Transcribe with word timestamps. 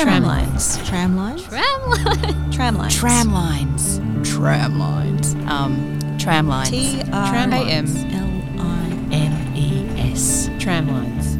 Tram 0.00 0.24
lines. 0.24 0.78
Tram 0.88 1.16
lines? 1.16 1.42
Tramline. 1.42 2.52
Tram 2.52 2.76
lines. 2.76 2.96
Tram 2.96 3.32
lines. 3.32 4.00
Tram 4.24 4.78
lines. 4.78 5.34
Um, 5.46 6.16
tram 6.18 6.48
lines. 6.48 6.70
T 6.70 7.02
R 7.12 7.30
Tram 7.30 7.50
lines. 7.50 8.02
M 8.02 8.10
L 8.56 8.62
I. 8.66 9.14
N 9.14 9.56
E 9.56 10.10
S. 10.10 10.48
Tram 10.58 10.88
lines. 10.88 11.36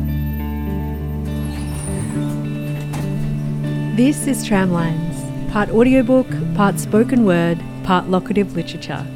This 3.96 4.27
is 4.27 4.46
Tramlines, 4.46 5.50
part 5.50 5.71
audiobook, 5.71 6.27
part 6.55 6.79
spoken 6.79 7.25
word, 7.25 7.59
part 7.84 8.09
locative 8.09 8.55
literature. 8.55 9.07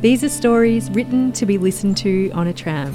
These 0.00 0.22
are 0.22 0.28
stories 0.28 0.90
written 0.90 1.32
to 1.32 1.46
be 1.46 1.58
listened 1.58 1.96
to 1.98 2.30
on 2.32 2.46
a 2.46 2.52
tram. 2.52 2.94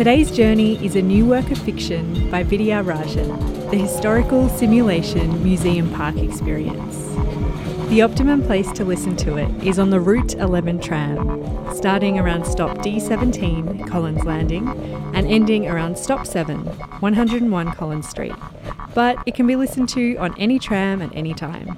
Today's 0.00 0.30
journey 0.30 0.82
is 0.82 0.96
a 0.96 1.02
new 1.02 1.26
work 1.26 1.50
of 1.50 1.58
fiction 1.58 2.30
by 2.30 2.42
Vidya 2.42 2.82
Rajan, 2.82 3.70
the 3.70 3.76
historical 3.76 4.48
simulation 4.48 5.44
museum 5.44 5.92
park 5.92 6.16
experience. 6.16 6.96
The 7.90 8.00
optimum 8.00 8.42
place 8.42 8.72
to 8.72 8.84
listen 8.86 9.14
to 9.16 9.36
it 9.36 9.50
is 9.62 9.78
on 9.78 9.90
the 9.90 10.00
Route 10.00 10.32
11 10.36 10.80
tram, 10.80 11.76
starting 11.76 12.18
around 12.18 12.46
stop 12.46 12.78
D17, 12.78 13.86
Collins 13.86 14.24
Landing, 14.24 14.66
and 15.14 15.26
ending 15.26 15.68
around 15.68 15.98
stop 15.98 16.26
7, 16.26 16.60
101 16.60 17.72
Collins 17.72 18.08
Street. 18.08 18.32
But 18.94 19.18
it 19.26 19.34
can 19.34 19.46
be 19.46 19.54
listened 19.54 19.90
to 19.90 20.16
on 20.16 20.34
any 20.38 20.58
tram 20.58 21.02
at 21.02 21.14
any 21.14 21.34
time. 21.34 21.76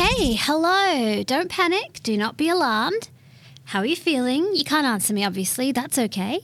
Okay, 0.00 0.34
hello. 0.34 1.24
Don't 1.24 1.50
panic. 1.50 1.98
Do 2.04 2.16
not 2.16 2.36
be 2.36 2.48
alarmed. 2.48 3.08
How 3.64 3.80
are 3.80 3.84
you 3.84 3.96
feeling? 3.96 4.54
You 4.54 4.62
can't 4.62 4.86
answer 4.86 5.12
me, 5.12 5.24
obviously. 5.24 5.72
That's 5.72 5.98
okay. 5.98 6.40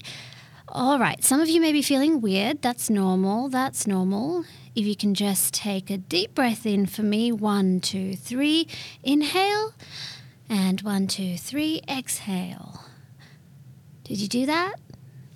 All 0.69 0.98
right, 0.98 1.22
some 1.22 1.41
of 1.41 1.48
you 1.48 1.61
may 1.61 1.70
be 1.70 1.80
feeling 1.80 2.20
weird. 2.20 2.62
That's 2.62 2.91
normal. 2.91 3.48
That's 3.48 3.86
normal. 3.86 4.44
If 4.74 4.84
you 4.84 4.96
can 4.96 5.14
just 5.14 5.55
take 5.55 5.88
a 5.88 5.98
deep 5.98 6.34
breath 6.34 6.66
in 6.66 6.86
for 6.86 7.05
me. 7.05 7.30
One, 7.30 7.78
two, 7.78 8.16
three. 8.16 8.66
Inhale. 9.05 9.72
And 10.48 10.80
one, 10.80 11.06
two, 11.06 11.36
three. 11.39 11.80
Exhale. 11.89 12.80
Did 14.02 14.18
you 14.18 14.27
do 14.27 14.46
that? 14.46 14.74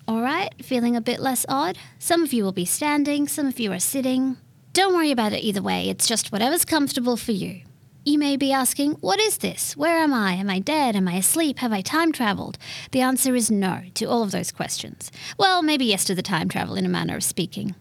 All 0.08 0.22
right, 0.22 0.52
feeling 0.60 0.96
a 0.96 1.00
bit 1.00 1.20
less 1.20 1.46
odd? 1.48 1.78
Some 2.00 2.24
of 2.24 2.32
you 2.32 2.42
will 2.42 2.50
be 2.50 2.64
standing, 2.64 3.28
some 3.28 3.46
of 3.46 3.60
you 3.60 3.70
are 3.70 3.78
sitting. 3.78 4.38
Don't 4.72 4.94
worry 4.94 5.12
about 5.12 5.34
it 5.34 5.44
either 5.44 5.62
way, 5.62 5.88
it's 5.88 6.08
just 6.08 6.32
whatever's 6.32 6.64
comfortable 6.64 7.16
for 7.16 7.30
you. 7.30 7.62
You 8.08 8.18
may 8.18 8.38
be 8.38 8.54
asking, 8.54 8.92
What 9.02 9.20
is 9.20 9.36
this? 9.36 9.76
Where 9.76 9.98
am 9.98 10.14
I? 10.14 10.32
Am 10.32 10.48
I 10.48 10.60
dead? 10.60 10.96
Am 10.96 11.06
I 11.06 11.16
asleep? 11.16 11.58
Have 11.58 11.74
I 11.74 11.82
time 11.82 12.10
travelled? 12.10 12.56
The 12.90 13.02
answer 13.02 13.34
is 13.34 13.50
no 13.50 13.82
to 13.96 14.06
all 14.06 14.22
of 14.22 14.30
those 14.30 14.50
questions. 14.50 15.12
Well, 15.36 15.60
maybe 15.60 15.84
yes 15.84 16.04
to 16.04 16.14
the 16.14 16.22
time 16.22 16.48
travel 16.48 16.74
in 16.74 16.86
a 16.86 16.88
manner 16.88 17.16
of 17.16 17.22
speaking. 17.22 17.74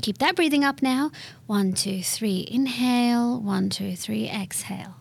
Keep 0.00 0.18
that 0.18 0.36
breathing 0.36 0.62
up 0.62 0.80
now. 0.80 1.10
One, 1.46 1.72
two, 1.72 2.04
three, 2.04 2.46
inhale. 2.48 3.40
One, 3.40 3.68
two, 3.68 3.96
three, 3.96 4.28
exhale. 4.28 4.94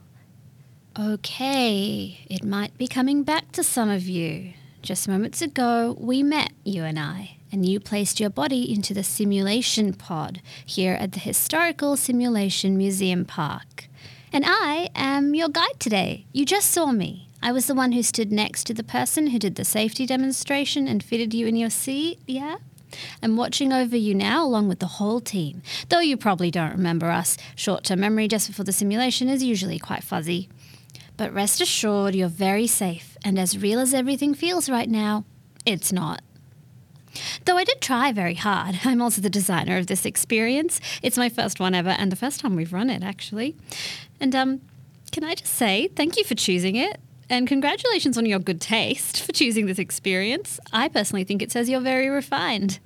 Okay, 0.99 2.25
it 2.27 2.43
might 2.43 2.75
be 2.75 2.87
coming 2.87 3.21
back 3.21 3.51
to 3.51 3.63
some 3.63 3.91
of 3.91 4.07
you. 4.07 4.53
Just 4.81 5.07
moments 5.07 5.43
ago, 5.43 5.95
we 5.99 6.23
met, 6.23 6.51
you 6.63 6.83
and 6.83 6.97
I, 6.97 7.37
and 7.51 7.63
you 7.63 7.79
placed 7.79 8.19
your 8.19 8.31
body 8.31 8.73
into 8.73 8.95
the 8.95 9.03
simulation 9.03 9.93
pod 9.93 10.41
here 10.65 10.95
at 10.95 11.11
the 11.11 11.19
Historical 11.19 11.95
Simulation 11.95 12.75
Museum 12.75 13.23
Park. 13.23 13.87
And 14.33 14.43
I 14.47 14.89
am 14.95 15.35
your 15.35 15.47
guide 15.47 15.79
today. 15.79 16.25
You 16.33 16.43
just 16.43 16.71
saw 16.71 16.91
me. 16.91 17.29
I 17.43 17.51
was 17.51 17.67
the 17.67 17.75
one 17.75 17.91
who 17.91 18.01
stood 18.01 18.31
next 18.31 18.63
to 18.63 18.73
the 18.73 18.83
person 18.83 19.27
who 19.27 19.37
did 19.37 19.53
the 19.53 19.63
safety 19.63 20.07
demonstration 20.07 20.87
and 20.87 21.03
fitted 21.03 21.35
you 21.35 21.45
in 21.45 21.55
your 21.55 21.69
seat, 21.69 22.19
yeah? 22.25 22.55
I'm 23.21 23.37
watching 23.37 23.71
over 23.71 23.95
you 23.95 24.15
now 24.15 24.43
along 24.43 24.69
with 24.69 24.79
the 24.79 24.87
whole 24.87 25.21
team. 25.21 25.61
Though 25.89 25.99
you 25.99 26.17
probably 26.17 26.49
don't 26.49 26.71
remember 26.71 27.11
us, 27.11 27.37
short 27.55 27.83
term 27.83 27.99
memory 27.99 28.27
just 28.27 28.47
before 28.47 28.65
the 28.65 28.71
simulation 28.71 29.29
is 29.29 29.43
usually 29.43 29.77
quite 29.77 30.03
fuzzy. 30.03 30.49
But 31.15 31.31
rest 31.31 31.61
assured, 31.61 32.15
you're 32.15 32.27
very 32.27 32.65
safe, 32.65 33.15
and 33.23 33.37
as 33.37 33.59
real 33.59 33.79
as 33.79 33.93
everything 33.93 34.33
feels 34.33 34.67
right 34.67 34.89
now, 34.89 35.25
it's 35.63 35.93
not. 35.93 36.23
Though 37.45 37.57
I 37.57 37.63
did 37.63 37.81
try 37.81 38.11
very 38.11 38.35
hard. 38.35 38.79
I'm 38.83 39.01
also 39.01 39.21
the 39.21 39.29
designer 39.29 39.77
of 39.77 39.87
this 39.87 40.05
experience. 40.05 40.79
It's 41.01 41.17
my 41.17 41.29
first 41.29 41.59
one 41.59 41.75
ever, 41.75 41.89
and 41.89 42.11
the 42.11 42.15
first 42.15 42.39
time 42.39 42.55
we've 42.55 42.73
run 42.73 42.89
it, 42.89 43.03
actually. 43.03 43.55
And, 44.19 44.35
um, 44.35 44.61
can 45.11 45.23
I 45.23 45.35
just 45.35 45.53
say 45.53 45.89
thank 45.89 46.17
you 46.17 46.23
for 46.23 46.33
choosing 46.33 46.75
it? 46.75 46.99
And 47.29 47.47
congratulations 47.47 48.17
on 48.17 48.25
your 48.25 48.39
good 48.39 48.59
taste 48.59 49.21
for 49.23 49.31
choosing 49.31 49.67
this 49.67 49.79
experience. 49.79 50.59
I 50.71 50.89
personally 50.89 51.23
think 51.23 51.41
it 51.41 51.51
says 51.51 51.69
you're 51.69 51.81
very 51.81 52.09
refined. 52.09 52.79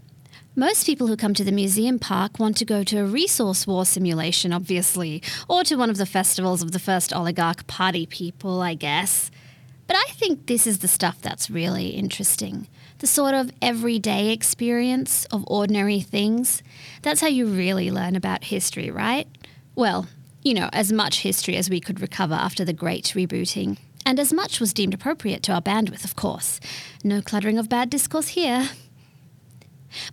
Most 0.53 0.85
people 0.85 1.07
who 1.07 1.15
come 1.15 1.33
to 1.35 1.43
the 1.43 1.51
museum 1.51 1.99
park 1.99 2.39
want 2.39 2.57
to 2.57 2.65
go 2.65 2.83
to 2.83 2.97
a 2.97 3.05
resource 3.05 3.67
war 3.67 3.85
simulation, 3.85 4.51
obviously, 4.51 5.21
or 5.47 5.63
to 5.63 5.75
one 5.75 5.89
of 5.89 5.97
the 5.97 6.05
festivals 6.05 6.61
of 6.61 6.71
the 6.71 6.79
first 6.79 7.13
oligarch 7.13 7.65
party 7.67 8.05
people, 8.05 8.61
I 8.61 8.73
guess. 8.73 9.31
But 9.85 9.95
I 9.95 10.05
think 10.11 10.47
this 10.47 10.67
is 10.67 10.79
the 10.79 10.87
stuff 10.87 11.21
that's 11.21 11.49
really 11.49 11.89
interesting. 11.89 12.67
The 12.99 13.07
sort 13.07 13.35
of 13.35 13.51
everyday 13.61 14.31
experience 14.31 15.25
of 15.25 15.43
ordinary 15.47 15.99
things. 15.99 16.63
That's 17.03 17.21
how 17.21 17.27
you 17.27 17.45
really 17.45 17.91
learn 17.91 18.15
about 18.15 18.45
history, 18.45 18.89
right? 18.89 19.27
Well, 19.75 20.07
you 20.41 20.55
know, 20.55 20.69
as 20.73 20.91
much 20.91 21.19
history 21.19 21.57
as 21.57 21.69
we 21.69 21.79
could 21.79 21.99
recover 21.99 22.33
after 22.33 22.65
the 22.65 22.73
great 22.73 23.05
rebooting. 23.15 23.77
And 24.05 24.19
as 24.19 24.33
much 24.33 24.59
was 24.59 24.73
deemed 24.73 24.93
appropriate 24.93 25.43
to 25.43 25.51
our 25.53 25.61
bandwidth, 25.61 26.05
of 26.05 26.15
course. 26.15 26.59
No 27.03 27.21
cluttering 27.21 27.59
of 27.59 27.69
bad 27.69 27.89
discourse 27.89 28.29
here. 28.29 28.69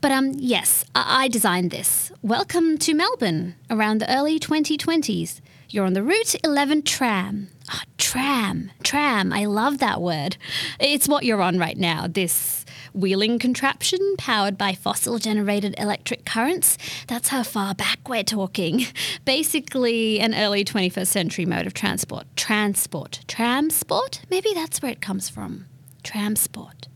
But 0.00 0.12
um, 0.12 0.32
yes, 0.36 0.84
I, 0.94 1.24
I 1.24 1.28
designed 1.28 1.70
this. 1.70 2.12
Welcome 2.20 2.78
to 2.78 2.94
Melbourne, 2.94 3.54
around 3.70 4.00
the 4.00 4.12
early 4.14 4.38
2020s. 4.38 5.40
You're 5.70 5.86
on 5.86 5.94
the 5.94 6.02
Route 6.02 6.36
11 6.44 6.82
tram. 6.82 7.48
Ah, 7.70 7.82
tram, 7.98 8.70
tram. 8.82 9.32
I 9.32 9.46
love 9.46 9.78
that 9.78 10.00
word. 10.00 10.36
It's 10.78 11.08
what 11.08 11.24
you're 11.24 11.42
on 11.42 11.58
right 11.58 11.76
now. 11.76 12.06
This 12.06 12.64
wheeling 12.92 13.38
contraption 13.38 13.98
powered 14.16 14.56
by 14.56 14.74
fossil 14.74 15.18
generated 15.18 15.74
electric 15.78 16.24
currents. 16.24 16.78
That's 17.08 17.28
how 17.28 17.42
far 17.42 17.74
back 17.74 18.08
we're 18.08 18.22
talking. 18.22 18.86
Basically, 19.24 20.20
an 20.20 20.34
early 20.34 20.64
21st 20.64 21.06
century 21.06 21.46
mode 21.46 21.66
of 21.66 21.74
transport. 21.74 22.26
Transport. 22.36 23.20
Tramsport? 23.26 24.20
Maybe 24.30 24.50
that's 24.54 24.80
where 24.80 24.92
it 24.92 25.00
comes 25.00 25.28
from. 25.28 25.66
Tramsport. 26.04 26.86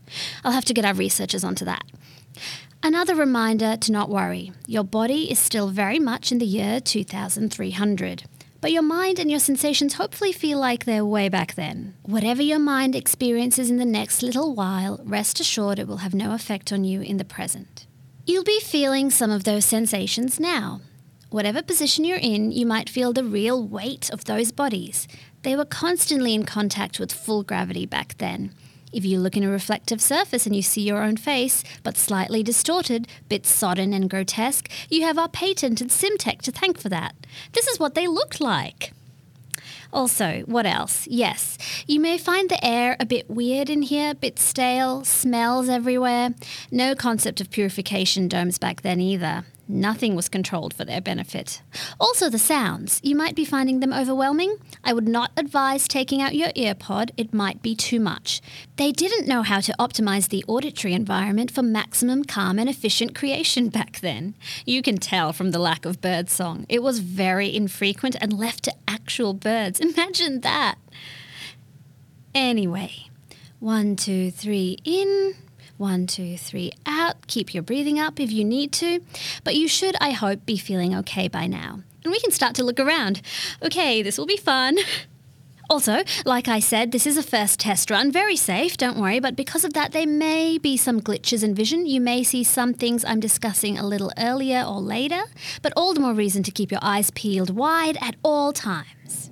I'll 0.43 0.53
have 0.53 0.65
to 0.65 0.73
get 0.73 0.85
our 0.85 0.93
researchers 0.93 1.43
onto 1.43 1.65
that. 1.65 1.83
Another 2.81 3.13
reminder 3.13 3.75
to 3.75 3.91
not 3.91 4.09
worry. 4.09 4.53
Your 4.65 4.85
body 4.85 5.29
is 5.29 5.37
still 5.37 5.67
very 5.67 5.99
much 5.99 6.31
in 6.31 6.37
the 6.37 6.45
year 6.45 6.79
2300. 6.79 8.23
But 8.61 8.73
your 8.73 8.81
mind 8.81 9.19
and 9.19 9.31
your 9.31 9.39
sensations 9.39 9.93
hopefully 9.93 10.33
feel 10.33 10.59
like 10.59 10.83
they're 10.83 11.05
way 11.05 11.29
back 11.29 11.55
then. 11.55 11.95
Whatever 12.03 12.41
your 12.41 12.59
mind 12.59 12.95
experiences 12.95 13.69
in 13.69 13.77
the 13.77 13.85
next 13.85 14.21
little 14.21 14.53
while, 14.53 14.99
rest 15.03 15.39
assured 15.39 15.79
it 15.79 15.87
will 15.87 15.97
have 15.97 16.13
no 16.13 16.33
effect 16.33 16.73
on 16.73 16.83
you 16.83 17.01
in 17.01 17.17
the 17.17 17.23
present. 17.25 17.87
You'll 18.25 18.43
be 18.43 18.59
feeling 18.59 19.09
some 19.09 19.31
of 19.31 19.45
those 19.45 19.63
sensations 19.63 20.39
now. 20.39 20.81
Whatever 21.29 21.61
position 21.61 22.03
you're 22.03 22.17
in, 22.17 22.51
you 22.51 22.65
might 22.65 22.89
feel 22.89 23.13
the 23.13 23.23
real 23.23 23.65
weight 23.65 24.09
of 24.09 24.25
those 24.25 24.51
bodies. 24.51 25.07
They 25.43 25.55
were 25.55 25.65
constantly 25.65 26.33
in 26.33 26.43
contact 26.43 26.99
with 26.99 27.13
full 27.13 27.43
gravity 27.43 27.85
back 27.85 28.17
then. 28.17 28.53
If 28.91 29.05
you 29.05 29.19
look 29.19 29.37
in 29.37 29.43
a 29.43 29.49
reflective 29.49 30.01
surface 30.01 30.45
and 30.45 30.55
you 30.55 30.61
see 30.61 30.81
your 30.81 31.03
own 31.03 31.17
face, 31.17 31.63
but 31.83 31.97
slightly 31.97 32.41
distorted, 32.41 33.07
bit 33.27 33.45
sodden 33.45 33.93
and 33.93 34.09
grotesque, 34.09 34.69
you 34.89 35.03
have 35.03 35.17
our 35.17 35.29
patented 35.29 35.89
Simtech 35.89 36.41
to 36.41 36.51
thank 36.51 36.79
for 36.79 36.89
that. 36.89 37.15
This 37.53 37.67
is 37.67 37.79
what 37.79 37.95
they 37.95 38.07
looked 38.07 38.41
like. 38.41 38.93
Also, 39.91 40.41
what 40.45 40.65
else? 40.65 41.07
Yes, 41.07 41.57
you 41.87 41.99
may 41.99 42.17
find 42.17 42.49
the 42.49 42.63
air 42.63 42.95
a 42.99 43.05
bit 43.05 43.29
weird 43.29 43.69
in 43.69 43.81
here, 43.81 44.11
a 44.11 44.15
bit 44.15 44.37
stale, 44.37 45.03
smells 45.03 45.67
everywhere. 45.67 46.35
No 46.71 46.93
concept 46.93 47.41
of 47.41 47.49
purification 47.49 48.27
domes 48.27 48.59
back 48.59 48.81
then 48.81 48.99
either. 48.99 49.45
Nothing 49.71 50.15
was 50.15 50.29
controlled 50.29 50.73
for 50.73 50.83
their 50.83 50.99
benefit. 50.99 51.61
Also, 51.99 52.27
the 52.27 52.39
sounds. 52.39 52.99
You 53.03 53.15
might 53.15 53.35
be 53.35 53.45
finding 53.45 53.81
them 53.81 53.93
overwhelming. 53.93 54.57
I 54.83 54.93
would 54.93 55.07
not 55.07 55.31
advise 55.37 55.87
taking 55.87 56.23
out 56.23 56.33
your 56.33 56.49
earpod, 56.49 57.11
it 57.17 57.35
might 57.35 57.61
be 57.61 57.75
too 57.75 57.99
much. 57.99 58.41
They 58.77 58.91
didn't 58.91 59.27
know 59.27 59.43
how 59.43 59.59
to 59.59 59.75
optimize 59.77 60.29
the 60.29 60.43
auditory 60.47 60.95
environment 60.95 61.51
for 61.51 61.61
maximum 61.61 62.23
calm 62.23 62.57
and 62.57 62.67
efficient 62.67 63.13
creation 63.13 63.69
back 63.69 63.99
then. 63.99 64.33
You 64.65 64.81
can 64.81 64.97
tell 64.97 65.33
from 65.33 65.51
the 65.51 65.59
lack 65.59 65.85
of 65.85 66.01
birdsong. 66.01 66.65
It 66.67 66.81
was 66.81 66.97
very 66.97 67.55
infrequent 67.55 68.15
and 68.19 68.33
left 68.33 68.63
to 68.63 68.73
actual 68.87 69.35
birds. 69.35 69.79
Imagine 69.79 70.41
that. 70.41 70.79
Anyway, 72.33 73.09
one, 73.59 73.95
two, 73.95 74.31
three 74.31 74.79
in, 74.83 75.35
one, 75.79 76.05
two, 76.05 76.37
three 76.37 76.71
out. 76.85 77.25
Keep 77.27 77.53
your 77.53 77.63
breathing 77.63 77.99
up 77.99 78.19
if 78.19 78.31
you 78.31 78.43
need 78.43 78.73
to, 78.73 78.99
but 79.43 79.55
you 79.55 79.67
should, 79.67 79.95
I 80.01 80.11
hope, 80.11 80.45
be 80.45 80.57
feeling 80.57 80.93
okay 80.97 81.27
by 81.29 81.47
now. 81.47 81.79
And 82.03 82.11
we 82.11 82.19
can 82.19 82.31
start 82.31 82.53
to 82.55 82.63
look 82.63 82.79
around. 82.79 83.21
Okay, 83.63 84.01
this 84.01 84.17
will 84.17 84.25
be 84.25 84.37
fun. 84.37 84.77
Also, 85.71 86.01
like 86.25 86.47
I 86.47 86.59
said, 86.59 86.91
this 86.91 87.05
is 87.05 87.15
a 87.15 87.21
first 87.21 87.59
test 87.59 87.91
run, 87.91 88.11
very 88.11 88.35
safe, 88.35 88.75
don't 88.75 88.97
worry, 88.97 89.19
but 89.19 89.35
because 89.35 89.63
of 89.63 89.73
that, 89.73 89.91
there 89.91 90.07
may 90.07 90.57
be 90.57 90.75
some 90.75 90.99
glitches 90.99 91.43
in 91.43 91.53
vision. 91.53 91.85
You 91.85 92.01
may 92.01 92.23
see 92.23 92.43
some 92.43 92.73
things 92.73 93.05
I'm 93.05 93.19
discussing 93.19 93.77
a 93.77 93.85
little 93.85 94.11
earlier 94.17 94.63
or 94.63 94.81
later, 94.81 95.21
but 95.61 95.71
all 95.77 95.93
the 95.93 95.99
more 95.99 96.15
reason 96.15 96.41
to 96.41 96.49
keep 96.49 96.71
your 96.71 96.79
eyes 96.81 97.11
peeled 97.11 97.51
wide 97.51 97.99
at 98.01 98.15
all 98.23 98.51
times. 98.51 99.29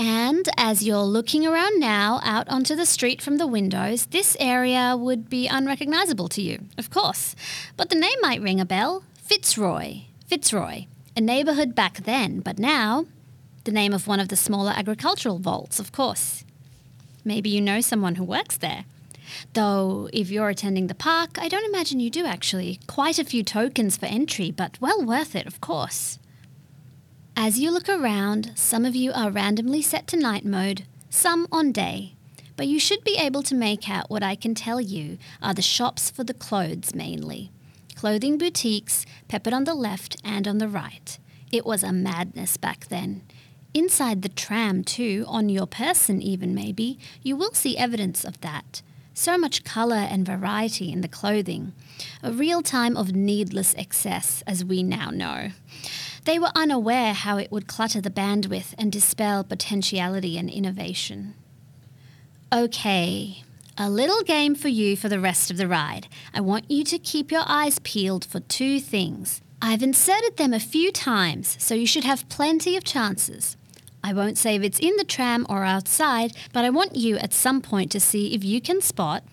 And 0.00 0.48
as 0.56 0.84
you're 0.84 1.02
looking 1.02 1.44
around 1.44 1.80
now 1.80 2.20
out 2.22 2.48
onto 2.48 2.76
the 2.76 2.86
street 2.86 3.20
from 3.20 3.38
the 3.38 3.48
windows, 3.48 4.06
this 4.06 4.36
area 4.38 4.96
would 4.96 5.28
be 5.28 5.48
unrecognizable 5.48 6.28
to 6.28 6.40
you, 6.40 6.66
of 6.78 6.88
course. 6.88 7.34
But 7.76 7.90
the 7.90 7.96
name 7.96 8.16
might 8.22 8.40
ring 8.40 8.60
a 8.60 8.64
bell 8.64 9.02
Fitzroy. 9.20 10.02
Fitzroy. 10.26 10.86
A 11.16 11.20
neighborhood 11.20 11.74
back 11.74 12.04
then, 12.04 12.38
but 12.38 12.60
now, 12.60 13.06
the 13.64 13.72
name 13.72 13.92
of 13.92 14.06
one 14.06 14.20
of 14.20 14.28
the 14.28 14.36
smaller 14.36 14.72
agricultural 14.74 15.40
vaults, 15.40 15.80
of 15.80 15.90
course. 15.90 16.44
Maybe 17.24 17.50
you 17.50 17.60
know 17.60 17.80
someone 17.80 18.14
who 18.14 18.24
works 18.24 18.56
there. 18.56 18.84
Though, 19.54 20.08
if 20.12 20.30
you're 20.30 20.48
attending 20.48 20.86
the 20.86 20.94
park, 20.94 21.38
I 21.38 21.48
don't 21.48 21.66
imagine 21.66 21.98
you 21.98 22.08
do 22.08 22.24
actually. 22.24 22.78
Quite 22.86 23.18
a 23.18 23.24
few 23.24 23.42
tokens 23.42 23.96
for 23.96 24.06
entry, 24.06 24.52
but 24.52 24.80
well 24.80 25.04
worth 25.04 25.34
it, 25.34 25.46
of 25.46 25.60
course. 25.60 26.20
As 27.40 27.56
you 27.56 27.70
look 27.70 27.88
around, 27.88 28.50
some 28.56 28.84
of 28.84 28.96
you 28.96 29.12
are 29.12 29.30
randomly 29.30 29.80
set 29.80 30.08
to 30.08 30.16
night 30.16 30.44
mode, 30.44 30.86
some 31.08 31.46
on 31.52 31.70
day. 31.70 32.16
But 32.56 32.66
you 32.66 32.80
should 32.80 33.04
be 33.04 33.16
able 33.16 33.44
to 33.44 33.54
make 33.54 33.88
out 33.88 34.10
what 34.10 34.24
I 34.24 34.34
can 34.34 34.56
tell 34.56 34.80
you 34.80 35.18
are 35.40 35.54
the 35.54 35.62
shops 35.62 36.10
for 36.10 36.24
the 36.24 36.34
clothes 36.34 36.96
mainly. 36.96 37.52
Clothing 37.94 38.38
boutiques 38.38 39.06
peppered 39.28 39.52
on 39.52 39.62
the 39.62 39.74
left 39.76 40.16
and 40.24 40.48
on 40.48 40.58
the 40.58 40.66
right. 40.66 41.16
It 41.52 41.64
was 41.64 41.84
a 41.84 41.92
madness 41.92 42.56
back 42.56 42.88
then. 42.88 43.22
Inside 43.72 44.22
the 44.22 44.28
tram, 44.28 44.82
too, 44.82 45.24
on 45.28 45.48
your 45.48 45.68
person 45.68 46.20
even 46.20 46.56
maybe, 46.56 46.98
you 47.22 47.36
will 47.36 47.54
see 47.54 47.76
evidence 47.76 48.24
of 48.24 48.40
that. 48.40 48.82
So 49.14 49.38
much 49.38 49.62
colour 49.62 49.96
and 49.96 50.26
variety 50.26 50.92
in 50.92 51.02
the 51.02 51.08
clothing. 51.08 51.72
A 52.20 52.32
real 52.32 52.62
time 52.62 52.96
of 52.96 53.14
needless 53.14 53.74
excess, 53.76 54.42
as 54.46 54.64
we 54.64 54.82
now 54.82 55.10
know. 55.10 55.50
They 56.24 56.38
were 56.38 56.50
unaware 56.54 57.14
how 57.14 57.38
it 57.38 57.50
would 57.50 57.66
clutter 57.66 58.00
the 58.00 58.10
bandwidth 58.10 58.74
and 58.78 58.92
dispel 58.92 59.44
potentiality 59.44 60.36
and 60.38 60.50
innovation. 60.50 61.34
Okay, 62.52 63.42
a 63.76 63.88
little 63.88 64.22
game 64.22 64.54
for 64.54 64.68
you 64.68 64.96
for 64.96 65.08
the 65.08 65.20
rest 65.20 65.50
of 65.50 65.56
the 65.56 65.68
ride. 65.68 66.08
I 66.34 66.40
want 66.40 66.70
you 66.70 66.82
to 66.84 66.98
keep 66.98 67.30
your 67.30 67.44
eyes 67.46 67.78
peeled 67.80 68.24
for 68.24 68.40
two 68.40 68.80
things. 68.80 69.40
I've 69.60 69.82
inserted 69.82 70.36
them 70.36 70.52
a 70.52 70.60
few 70.60 70.90
times, 70.90 71.56
so 71.60 71.74
you 71.74 71.86
should 71.86 72.04
have 72.04 72.28
plenty 72.28 72.76
of 72.76 72.84
chances. 72.84 73.56
I 74.02 74.12
won't 74.12 74.38
say 74.38 74.56
if 74.56 74.62
it's 74.62 74.78
in 74.78 74.96
the 74.96 75.04
tram 75.04 75.44
or 75.48 75.64
outside, 75.64 76.32
but 76.52 76.64
I 76.64 76.70
want 76.70 76.96
you 76.96 77.16
at 77.18 77.32
some 77.32 77.60
point 77.60 77.90
to 77.92 78.00
see 78.00 78.34
if 78.34 78.44
you 78.44 78.60
can 78.60 78.80
spot 78.80 79.24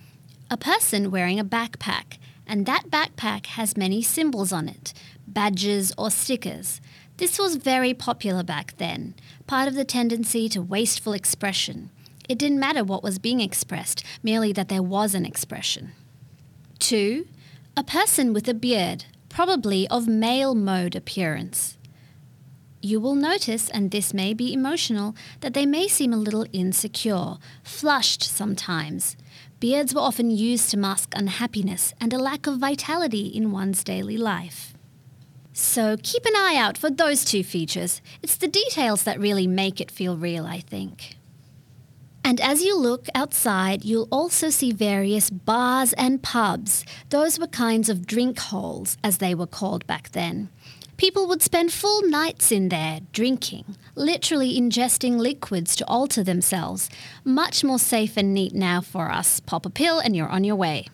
a 0.50 0.58
person 0.58 1.12
wearing 1.12 1.40
a 1.40 1.46
backpack, 1.46 2.18
and 2.48 2.66
that 2.66 2.90
backpack 2.90 3.46
has 3.48 3.78
many 3.78 4.02
symbols 4.02 4.52
on 4.52 4.68
it 4.68 4.94
badges 5.36 5.94
or 6.00 6.10
stickers. 6.10 6.82
This 7.18 7.38
was 7.38 7.58
very 7.58 7.94
popular 7.94 8.42
back 8.42 8.76
then, 8.78 9.14
part 9.46 9.68
of 9.68 9.76
the 9.76 9.86
tendency 9.86 10.50
to 10.50 10.62
wasteful 10.64 11.14
expression. 11.14 11.92
It 12.28 12.40
didn't 12.40 12.60
matter 12.60 12.84
what 12.84 13.04
was 13.04 13.20
being 13.20 13.40
expressed, 13.40 14.04
merely 14.24 14.52
that 14.54 14.70
there 14.70 14.82
was 14.82 15.14
an 15.14 15.26
expression. 15.26 15.92
2. 16.80 17.28
A 17.78 17.84
person 17.84 18.34
with 18.34 18.50
a 18.50 18.54
beard, 18.54 19.06
probably 19.30 19.88
of 19.90 20.08
male 20.08 20.56
mode 20.56 20.96
appearance. 20.96 21.78
You 22.82 23.00
will 23.00 23.16
notice, 23.16 23.70
and 23.70 23.92
this 23.92 24.14
may 24.14 24.34
be 24.34 24.54
emotional, 24.54 25.16
that 25.42 25.54
they 25.54 25.66
may 25.66 25.88
seem 25.88 26.14
a 26.14 26.18
little 26.18 26.46
insecure, 26.54 27.38
flushed 27.64 28.24
sometimes. 28.24 29.18
Beards 29.60 29.94
were 29.94 30.02
often 30.02 30.30
used 30.30 30.70
to 30.70 30.78
mask 30.78 31.14
unhappiness 31.16 31.94
and 32.00 32.14
a 32.14 32.20
lack 32.20 32.46
of 32.48 32.60
vitality 32.60 33.28
in 33.28 33.52
one's 33.52 33.84
daily 33.84 34.18
life. 34.18 34.75
So 35.58 35.96
keep 36.04 36.26
an 36.26 36.36
eye 36.36 36.58
out 36.58 36.78
for 36.78 36.90
those 36.90 37.24
two 37.24 37.42
features. 37.42 38.02
It's 38.22 38.36
the 38.36 38.50
details 38.50 39.04
that 39.04 39.18
really 39.18 39.48
make 39.48 39.80
it 39.80 39.90
feel 39.90 40.18
real, 40.18 40.46
I 40.46 40.60
think. 40.60 41.16
And 42.26 42.42
as 42.42 42.62
you 42.62 42.78
look 42.78 43.08
outside, 43.16 43.86
you'll 43.86 44.10
also 44.12 44.50
see 44.50 44.74
various 44.74 45.30
bars 45.30 45.94
and 45.94 46.22
pubs. 46.22 46.84
Those 47.10 47.40
were 47.40 47.48
kinds 47.48 47.88
of 47.88 48.06
drink 48.06 48.38
holes, 48.38 48.98
as 49.02 49.20
they 49.20 49.34
were 49.34 49.48
called 49.48 49.88
back 49.88 50.12
then. 50.12 50.50
People 50.98 51.26
would 51.28 51.42
spend 51.42 51.72
full 51.72 52.02
nights 52.06 52.52
in 52.52 52.68
there 52.68 53.00
drinking, 53.14 53.78
literally 53.96 54.60
ingesting 54.60 55.16
liquids 55.20 55.74
to 55.78 55.88
alter 55.88 56.22
themselves. 56.22 56.90
Much 57.24 57.64
more 57.64 57.80
safe 57.80 58.18
and 58.18 58.34
neat 58.34 58.54
now 58.54 58.82
for 58.82 59.10
us. 59.10 59.40
Pop 59.40 59.66
a 59.66 59.70
pill 59.70 60.00
and 60.00 60.18
you're 60.18 60.28
on 60.28 60.44
your 60.44 60.58
way. 60.58 60.88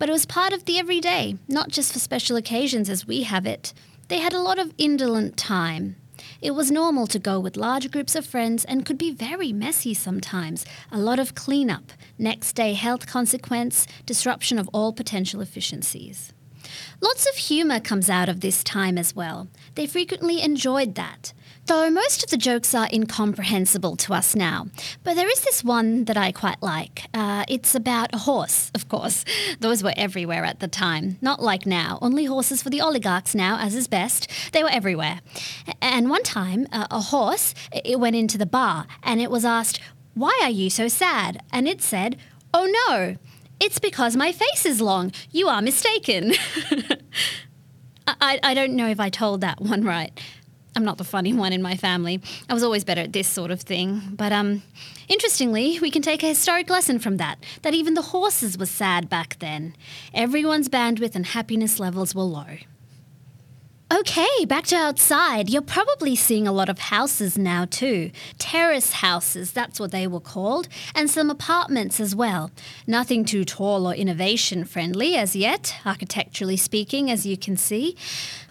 But 0.00 0.08
it 0.08 0.12
was 0.12 0.26
part 0.26 0.52
of 0.52 0.64
the 0.64 0.80
everyday, 0.80 1.36
not 1.46 1.68
just 1.68 1.92
for 1.92 2.00
special 2.00 2.36
occasions 2.36 2.90
as 2.90 3.06
we 3.06 3.22
have 3.22 3.46
it. 3.46 3.72
They 4.10 4.18
had 4.18 4.32
a 4.32 4.40
lot 4.40 4.58
of 4.58 4.74
indolent 4.76 5.36
time. 5.36 5.94
It 6.42 6.50
was 6.50 6.68
normal 6.68 7.06
to 7.06 7.20
go 7.20 7.38
with 7.38 7.56
large 7.56 7.92
groups 7.92 8.16
of 8.16 8.26
friends 8.26 8.64
and 8.64 8.84
could 8.84 8.98
be 8.98 9.12
very 9.12 9.52
messy 9.52 9.94
sometimes. 9.94 10.66
A 10.90 10.98
lot 10.98 11.20
of 11.20 11.36
cleanup, 11.36 11.92
next 12.18 12.54
day 12.54 12.72
health 12.72 13.06
consequence, 13.06 13.86
disruption 14.06 14.58
of 14.58 14.68
all 14.72 14.92
potential 14.92 15.40
efficiencies. 15.40 16.32
Lots 17.00 17.28
of 17.28 17.36
humour 17.36 17.78
comes 17.78 18.10
out 18.10 18.28
of 18.28 18.40
this 18.40 18.64
time 18.64 18.98
as 18.98 19.14
well. 19.14 19.46
They 19.76 19.86
frequently 19.86 20.42
enjoyed 20.42 20.96
that. 20.96 21.32
Though 21.70 21.88
most 21.88 22.24
of 22.24 22.30
the 22.30 22.36
jokes 22.36 22.74
are 22.74 22.88
incomprehensible 22.92 23.94
to 23.98 24.12
us 24.12 24.34
now. 24.34 24.66
But 25.04 25.14
there 25.14 25.28
is 25.28 25.42
this 25.42 25.62
one 25.62 26.04
that 26.06 26.16
I 26.16 26.32
quite 26.32 26.60
like. 26.60 27.04
Uh, 27.14 27.44
it's 27.46 27.76
about 27.76 28.12
a 28.12 28.18
horse, 28.18 28.72
of 28.74 28.88
course. 28.88 29.24
Those 29.60 29.84
were 29.84 29.92
everywhere 29.96 30.44
at 30.44 30.58
the 30.58 30.66
time. 30.66 31.16
Not 31.20 31.40
like 31.40 31.66
now. 31.66 32.00
Only 32.02 32.24
horses 32.24 32.60
for 32.60 32.70
the 32.70 32.80
oligarchs 32.80 33.36
now, 33.36 33.56
as 33.60 33.76
is 33.76 33.86
best. 33.86 34.28
They 34.50 34.64
were 34.64 34.68
everywhere. 34.68 35.20
And 35.80 36.10
one 36.10 36.24
time, 36.24 36.66
uh, 36.72 36.88
a 36.90 37.02
horse, 37.02 37.54
it 37.72 38.00
went 38.00 38.16
into 38.16 38.36
the 38.36 38.46
bar 38.46 38.88
and 39.04 39.20
it 39.20 39.30
was 39.30 39.44
asked, 39.44 39.80
Why 40.14 40.36
are 40.42 40.50
you 40.50 40.70
so 40.70 40.88
sad? 40.88 41.40
And 41.52 41.68
it 41.68 41.82
said, 41.82 42.16
Oh 42.52 42.66
no, 42.88 43.16
it's 43.60 43.78
because 43.78 44.16
my 44.16 44.32
face 44.32 44.66
is 44.66 44.80
long. 44.80 45.12
You 45.30 45.46
are 45.46 45.62
mistaken. 45.62 46.32
I, 48.20 48.40
I 48.42 48.54
don't 48.54 48.74
know 48.74 48.88
if 48.88 48.98
I 48.98 49.08
told 49.08 49.40
that 49.42 49.60
one 49.60 49.84
right. 49.84 50.18
I'm 50.76 50.84
not 50.84 50.98
the 50.98 51.04
funny 51.04 51.32
one 51.32 51.52
in 51.52 51.62
my 51.62 51.76
family. 51.76 52.20
I 52.48 52.54
was 52.54 52.62
always 52.62 52.84
better 52.84 53.00
at 53.00 53.12
this 53.12 53.28
sort 53.28 53.50
of 53.50 53.60
thing. 53.60 54.02
But 54.12 54.32
um, 54.32 54.62
interestingly, 55.08 55.80
we 55.80 55.90
can 55.90 56.02
take 56.02 56.22
a 56.22 56.28
historic 56.28 56.70
lesson 56.70 56.98
from 56.98 57.16
that. 57.16 57.44
That 57.62 57.74
even 57.74 57.94
the 57.94 58.02
horses 58.02 58.56
were 58.56 58.66
sad 58.66 59.08
back 59.08 59.38
then. 59.40 59.74
Everyone's 60.14 60.68
bandwidth 60.68 61.14
and 61.14 61.26
happiness 61.26 61.80
levels 61.80 62.14
were 62.14 62.22
low. 62.22 62.58
Okay, 63.92 64.44
back 64.46 64.66
to 64.66 64.76
outside. 64.76 65.50
You're 65.50 65.62
probably 65.62 66.14
seeing 66.14 66.46
a 66.46 66.52
lot 66.52 66.68
of 66.68 66.78
houses 66.78 67.36
now 67.36 67.64
too. 67.64 68.12
Terrace 68.38 68.92
houses, 68.92 69.50
that's 69.50 69.80
what 69.80 69.90
they 69.90 70.06
were 70.06 70.20
called, 70.20 70.68
and 70.94 71.10
some 71.10 71.28
apartments 71.28 71.98
as 71.98 72.14
well. 72.14 72.52
Nothing 72.86 73.24
too 73.24 73.44
tall 73.44 73.88
or 73.88 73.94
innovation 73.94 74.64
friendly 74.64 75.16
as 75.16 75.34
yet, 75.34 75.74
architecturally 75.84 76.56
speaking, 76.56 77.10
as 77.10 77.26
you 77.26 77.36
can 77.36 77.56
see 77.56 77.96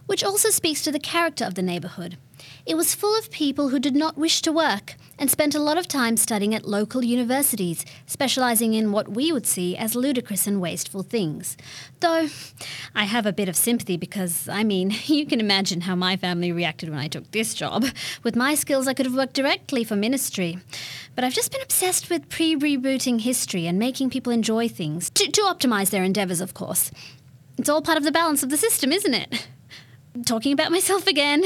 which 0.09 0.23
also 0.23 0.49
speaks 0.49 0.81
to 0.81 0.91
the 0.91 0.97
character 0.97 1.45
of 1.45 1.53
the 1.53 1.61
neighbourhood. 1.61 2.17
It 2.65 2.75
was 2.75 2.95
full 2.95 3.15
of 3.19 3.29
people 3.29 3.69
who 3.69 3.77
did 3.77 3.95
not 3.95 4.17
wish 4.17 4.41
to 4.41 4.51
work 4.51 4.95
and 5.19 5.29
spent 5.29 5.53
a 5.53 5.59
lot 5.59 5.77
of 5.77 5.87
time 5.87 6.17
studying 6.17 6.55
at 6.55 6.67
local 6.67 7.03
universities, 7.03 7.85
specialising 8.07 8.73
in 8.73 8.91
what 8.91 9.09
we 9.09 9.31
would 9.31 9.45
see 9.45 9.77
as 9.77 9.93
ludicrous 9.93 10.47
and 10.47 10.59
wasteful 10.59 11.03
things. 11.03 11.55
Though 11.99 12.27
I 12.95 13.03
have 13.03 13.27
a 13.27 13.31
bit 13.31 13.47
of 13.47 13.55
sympathy 13.55 13.97
because, 13.97 14.49
I 14.49 14.63
mean, 14.63 14.95
you 15.05 15.27
can 15.27 15.39
imagine 15.39 15.81
how 15.81 15.95
my 15.95 16.17
family 16.17 16.51
reacted 16.51 16.89
when 16.89 16.97
I 16.97 17.07
took 17.07 17.29
this 17.29 17.53
job. 17.53 17.85
With 18.23 18.35
my 18.35 18.55
skills, 18.55 18.87
I 18.87 18.95
could 18.95 19.05
have 19.05 19.15
worked 19.15 19.33
directly 19.33 19.83
for 19.83 19.95
ministry. 19.95 20.57
But 21.13 21.23
I've 21.23 21.35
just 21.35 21.51
been 21.51 21.61
obsessed 21.61 22.09
with 22.09 22.29
pre 22.29 22.55
rebooting 22.55 23.21
history 23.21 23.67
and 23.67 23.77
making 23.77 24.09
people 24.09 24.33
enjoy 24.33 24.69
things, 24.69 25.11
to, 25.11 25.29
to 25.29 25.41
optimise 25.41 25.91
their 25.91 26.03
endeavours, 26.03 26.41
of 26.41 26.55
course. 26.55 26.89
It's 27.59 27.69
all 27.69 27.83
part 27.83 27.99
of 27.99 28.03
the 28.03 28.11
balance 28.11 28.41
of 28.41 28.49
the 28.49 28.57
system, 28.57 28.91
isn't 28.91 29.13
it? 29.13 29.47
Talking 30.25 30.53
about 30.53 30.71
myself 30.71 31.07
again. 31.07 31.43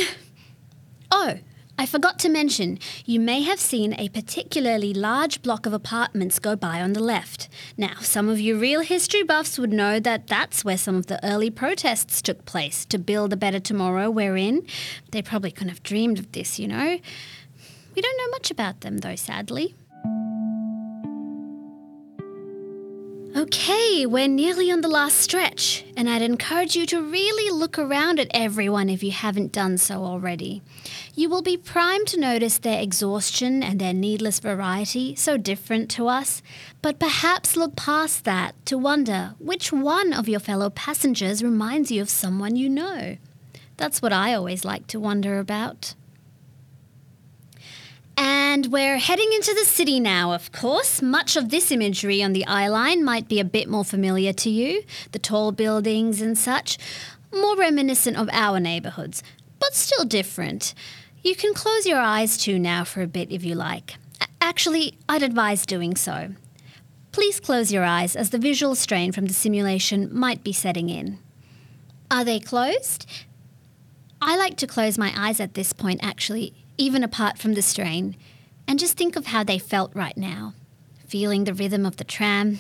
Oh, 1.12 1.36
I 1.77 1.88
forgot 1.88 2.20
to 2.20 2.29
mention, 2.29 2.77
you 3.05 3.20
may 3.20 3.41
have 3.41 3.60
seen 3.60 3.93
a 3.98 4.10
particularly 4.10 4.93
large 4.93 5.41
block 5.41 5.65
of 5.65 5.74
apartments 5.74 6.38
go 6.38 6.55
by 6.55 6.79
on 6.79 6.93
the 6.93 7.01
left. 7.01 7.50
Now, 7.77 7.96
some 8.00 8.29
of 8.29 8.39
you 8.39 8.60
real 8.60 8.82
history 8.82 9.24
buffs 9.24 9.58
would 9.58 9.74
know 9.74 10.00
that 10.00 10.27
that's 10.27 10.63
where 10.63 10.77
some 10.77 10.96
of 10.96 11.08
the 11.08 11.24
early 11.25 11.50
protests 11.50 12.22
took 12.22 12.46
place 12.46 12.86
to 12.86 13.00
build 13.00 13.34
a 13.34 13.38
better 13.38 13.60
tomorrow 13.60 14.12
we're 14.12 14.38
in. 14.38 14.67
They 15.12 15.24
probably 15.24 15.51
couldn't 15.51 15.70
have 15.70 15.84
dreamed 15.84 16.20
of 16.20 16.32
this, 16.32 16.60
you 16.60 16.67
know. 16.67 17.00
We 17.96 18.01
don't 18.01 18.17
know 18.17 18.32
much 18.32 18.51
about 18.51 18.82
them, 18.82 19.00
though, 19.00 19.15
sadly. 19.15 19.75
Okay, 23.56 24.08
we're 24.08 24.28
nearly 24.28 24.72
on 24.72 24.82
the 24.82 24.88
last 24.88 25.20
stretch, 25.20 25.86
and 25.96 26.10
I'd 26.10 26.24
encourage 26.24 26.76
you 26.76 26.88
to 26.88 27.00
really 27.04 27.52
look 27.52 27.78
around 27.78 28.20
at 28.20 28.32
everyone 28.34 28.90
if 28.90 29.04
you 29.04 29.12
haven't 29.12 29.52
done 29.52 29.78
so 29.78 30.04
already. 30.04 30.64
You 31.14 31.30
will 31.30 31.44
be 31.44 31.56
primed 31.56 32.08
to 32.08 32.20
notice 32.20 32.58
their 32.58 32.82
exhaustion 32.82 33.62
and 33.62 33.80
their 33.80 33.94
needless 33.94 34.40
variety, 34.40 35.14
so 35.14 35.38
different 35.38 35.92
to 35.92 36.08
us, 36.08 36.42
but 36.82 36.98
perhaps 36.98 37.56
look 37.56 37.76
past 37.76 38.26
that 38.26 38.56
to 38.66 38.76
wonder 38.76 39.36
which 39.38 39.72
one 39.72 40.14
of 40.14 40.28
your 40.28 40.40
fellow 40.40 40.72
passengers 40.72 41.44
reminds 41.44 41.92
you 41.92 42.02
of 42.02 42.10
someone 42.10 42.56
you 42.56 42.68
know. 42.68 43.18
That's 43.78 44.02
what 44.02 44.12
I 44.12 44.34
always 44.34 44.66
like 44.66 44.88
to 44.88 45.00
wonder 45.00 45.38
about. 45.38 45.94
And 48.54 48.68
we're 48.68 49.00
heading 49.00 49.34
into 49.34 49.52
the 49.56 49.66
city 49.66 50.00
now, 50.00 50.32
of 50.32 50.52
course. 50.52 51.02
Much 51.02 51.36
of 51.36 51.50
this 51.50 51.72
imagery 51.72 52.22
on 52.22 52.34
the 52.34 52.46
eye 52.46 52.68
line 52.68 53.04
might 53.04 53.28
be 53.28 53.40
a 53.40 53.44
bit 53.44 53.68
more 53.68 53.84
familiar 53.84 54.32
to 54.32 54.50
you 54.52 54.84
the 55.12 55.18
tall 55.18 55.52
buildings 55.52 56.22
and 56.22 56.38
such, 56.38 56.78
more 57.34 57.58
reminiscent 57.58 58.16
of 58.16 58.30
our 58.32 58.60
neighbourhoods, 58.60 59.24
but 59.60 59.74
still 59.74 60.06
different. 60.06 60.76
You 61.24 61.36
can 61.36 61.56
close 61.56 61.88
your 61.88 61.98
eyes 61.98 62.38
too 62.38 62.60
now 62.60 62.84
for 62.84 63.02
a 63.02 63.08
bit 63.08 63.32
if 63.32 63.44
you 63.44 63.56
like. 63.56 63.96
Actually, 64.40 65.00
I'd 65.10 65.24
advise 65.24 65.66
doing 65.66 65.96
so. 65.96 66.36
Please 67.12 67.40
close 67.40 67.72
your 67.72 67.84
eyes 67.84 68.16
as 68.16 68.30
the 68.30 68.38
visual 68.38 68.76
strain 68.76 69.12
from 69.12 69.26
the 69.26 69.34
simulation 69.34 70.16
might 70.16 70.44
be 70.44 70.54
setting 70.54 70.92
in. 70.92 71.18
Are 72.12 72.24
they 72.24 72.40
closed? 72.40 73.10
I 74.22 74.38
like 74.38 74.58
to 74.58 74.68
close 74.68 75.00
my 75.00 75.12
eyes 75.18 75.40
at 75.40 75.56
this 75.56 75.74
point, 75.74 76.02
actually, 76.04 76.54
even 76.78 77.04
apart 77.04 77.40
from 77.40 77.56
the 77.56 77.64
strain, 77.64 78.16
and 78.67 78.79
just 78.79 78.98
think 78.98 79.15
of 79.15 79.27
how 79.27 79.43
they 79.43 79.60
felt 79.60 79.96
right 79.96 80.17
now, 80.17 80.53
feeling 81.08 81.43
the 81.43 81.53
rhythm 81.53 81.86
of 81.86 81.98
the 81.98 82.03
tram. 82.03 82.60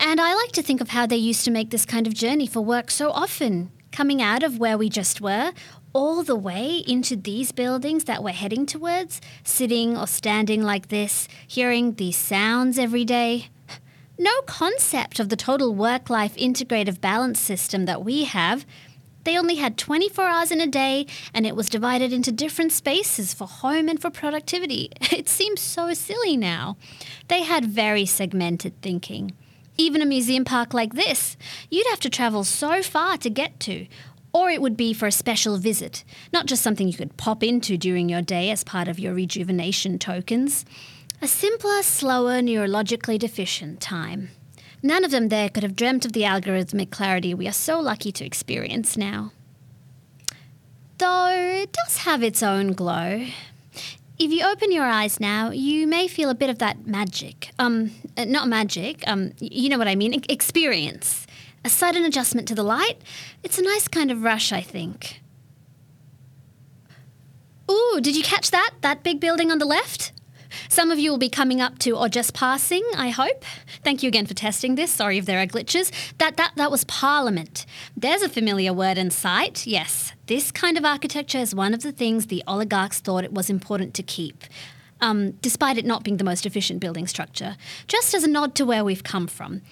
And 0.00 0.20
I 0.20 0.34
like 0.34 0.52
to 0.52 0.62
think 0.62 0.80
of 0.80 0.90
how 0.90 1.06
they 1.06 1.16
used 1.16 1.44
to 1.44 1.50
make 1.50 1.70
this 1.70 1.86
kind 1.86 2.06
of 2.06 2.14
journey 2.14 2.46
for 2.46 2.60
work 2.60 2.90
so 2.90 3.10
often, 3.10 3.70
coming 3.92 4.20
out 4.20 4.42
of 4.42 4.58
where 4.58 4.76
we 4.76 4.88
just 4.88 5.20
were, 5.20 5.52
all 5.92 6.22
the 6.22 6.36
way 6.36 6.84
into 6.86 7.16
these 7.16 7.52
buildings 7.52 8.04
that 8.04 8.22
we're 8.22 8.32
heading 8.32 8.66
towards, 8.66 9.20
sitting 9.44 9.96
or 9.96 10.06
standing 10.06 10.62
like 10.62 10.88
this, 10.88 11.26
hearing 11.46 11.94
these 11.94 12.16
sounds 12.16 12.78
every 12.78 13.04
day. 13.04 13.48
No 14.18 14.42
concept 14.42 15.20
of 15.20 15.28
the 15.28 15.36
total 15.36 15.74
work 15.74 16.10
life 16.10 16.34
integrative 16.36 17.00
balance 17.00 17.38
system 17.38 17.84
that 17.84 18.04
we 18.04 18.24
have. 18.24 18.66
They 19.26 19.36
only 19.36 19.56
had 19.56 19.76
24 19.76 20.24
hours 20.24 20.52
in 20.52 20.60
a 20.60 20.68
day, 20.68 21.04
and 21.34 21.44
it 21.44 21.56
was 21.56 21.68
divided 21.68 22.12
into 22.12 22.30
different 22.30 22.70
spaces 22.70 23.34
for 23.34 23.48
home 23.48 23.88
and 23.88 24.00
for 24.00 24.08
productivity. 24.08 24.92
It 25.10 25.28
seems 25.28 25.60
so 25.60 25.94
silly 25.94 26.36
now. 26.36 26.76
They 27.26 27.42
had 27.42 27.64
very 27.64 28.06
segmented 28.06 28.80
thinking. 28.82 29.32
Even 29.76 30.00
a 30.00 30.06
museum 30.06 30.44
park 30.44 30.72
like 30.72 30.94
this, 30.94 31.36
you'd 31.70 31.88
have 31.88 31.98
to 32.00 32.08
travel 32.08 32.44
so 32.44 32.84
far 32.84 33.16
to 33.16 33.28
get 33.28 33.58
to, 33.66 33.88
or 34.32 34.50
it 34.50 34.62
would 34.62 34.76
be 34.76 34.92
for 34.92 35.08
a 35.08 35.20
special 35.24 35.56
visit, 35.56 36.04
not 36.32 36.46
just 36.46 36.62
something 36.62 36.86
you 36.86 36.94
could 36.94 37.16
pop 37.16 37.42
into 37.42 37.76
during 37.76 38.08
your 38.08 38.22
day 38.22 38.50
as 38.50 38.62
part 38.62 38.86
of 38.86 39.00
your 39.00 39.12
rejuvenation 39.12 39.98
tokens. 39.98 40.64
A 41.20 41.26
simpler, 41.26 41.82
slower, 41.82 42.40
neurologically 42.40 43.18
deficient 43.18 43.80
time. 43.80 44.30
None 44.86 45.04
of 45.04 45.10
them 45.10 45.30
there 45.30 45.48
could 45.48 45.64
have 45.64 45.74
dreamt 45.74 46.04
of 46.04 46.12
the 46.12 46.22
algorithmic 46.22 46.90
clarity 46.90 47.34
we 47.34 47.48
are 47.48 47.52
so 47.52 47.80
lucky 47.80 48.12
to 48.12 48.24
experience 48.24 48.96
now. 48.96 49.32
Though 50.98 51.28
it 51.28 51.72
does 51.72 51.96
have 51.98 52.22
its 52.22 52.40
own 52.40 52.72
glow. 52.72 53.26
If 54.16 54.30
you 54.30 54.46
open 54.46 54.70
your 54.70 54.84
eyes 54.84 55.18
now, 55.18 55.50
you 55.50 55.88
may 55.88 56.06
feel 56.06 56.30
a 56.30 56.36
bit 56.36 56.50
of 56.50 56.60
that 56.60 56.86
magic. 56.86 57.50
Um, 57.58 57.90
uh, 58.16 58.26
not 58.26 58.46
magic, 58.46 59.02
um, 59.08 59.32
you 59.40 59.68
know 59.68 59.76
what 59.76 59.88
I 59.88 59.96
mean, 59.96 60.22
experience. 60.28 61.26
A 61.64 61.68
sudden 61.68 62.04
adjustment 62.04 62.46
to 62.46 62.54
the 62.54 62.62
light. 62.62 63.02
It's 63.42 63.58
a 63.58 63.62
nice 63.62 63.88
kind 63.88 64.12
of 64.12 64.22
rush, 64.22 64.52
I 64.52 64.60
think. 64.60 65.20
Ooh, 67.68 67.98
did 68.00 68.14
you 68.14 68.22
catch 68.22 68.52
that? 68.52 68.70
That 68.82 69.02
big 69.02 69.18
building 69.18 69.50
on 69.50 69.58
the 69.58 69.66
left? 69.66 70.12
Some 70.76 70.90
of 70.90 70.98
you 70.98 71.10
will 71.10 71.16
be 71.16 71.30
coming 71.30 71.62
up 71.62 71.78
to 71.78 71.92
or 71.92 72.10
just 72.10 72.34
passing, 72.34 72.84
I 72.94 73.08
hope. 73.08 73.46
Thank 73.82 74.02
you 74.02 74.08
again 74.08 74.26
for 74.26 74.34
testing 74.34 74.74
this. 74.74 74.90
Sorry 74.90 75.16
if 75.16 75.24
there 75.24 75.40
are 75.40 75.46
glitches. 75.46 75.90
That 76.18 76.36
that 76.36 76.52
that 76.56 76.70
was 76.70 76.84
Parliament. 76.84 77.64
There's 77.96 78.20
a 78.20 78.28
familiar 78.28 78.74
word 78.74 78.98
in 78.98 79.10
sight. 79.10 79.66
Yes, 79.66 80.12
this 80.26 80.52
kind 80.52 80.76
of 80.76 80.84
architecture 80.84 81.38
is 81.38 81.54
one 81.54 81.72
of 81.72 81.82
the 81.82 81.92
things 81.92 82.26
the 82.26 82.44
oligarchs 82.46 83.00
thought 83.00 83.24
it 83.24 83.32
was 83.32 83.48
important 83.48 83.94
to 83.94 84.02
keep. 84.02 84.44
Um, 85.00 85.30
despite 85.40 85.78
it 85.78 85.86
not 85.86 86.04
being 86.04 86.18
the 86.18 86.24
most 86.24 86.44
efficient 86.44 86.80
building 86.80 87.06
structure, 87.06 87.56
just 87.88 88.12
as 88.12 88.22
a 88.22 88.28
nod 88.28 88.54
to 88.56 88.66
where 88.66 88.84
we've 88.84 89.02
come 89.02 89.28
from. 89.28 89.62